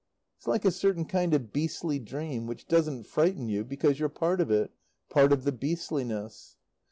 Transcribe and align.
It's 0.39 0.47
like 0.47 0.65
a 0.65 0.71
certain 0.71 1.05
kind 1.05 1.31
of 1.35 1.53
beastly 1.53 1.99
dream 1.99 2.47
which 2.47 2.67
doesn't 2.67 3.03
frighten 3.05 3.47
you 3.47 3.63
because 3.63 3.99
you're 3.99 4.09
part 4.09 4.41
of 4.41 4.49
it, 4.49 4.71
part 5.11 5.31
of 5.31 5.43
the 5.43 5.51
beastliness. 5.51 6.55